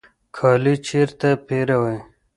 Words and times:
کالی 0.35 0.75
چیرته 0.85 1.29
پیرئ؟ 1.47 1.95